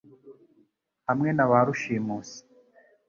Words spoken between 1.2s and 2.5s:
na ba Rushimusi,